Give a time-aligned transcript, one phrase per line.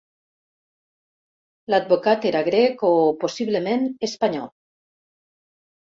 [1.73, 2.93] L'advocat era grec o,
[3.27, 4.55] possiblement, espanyol.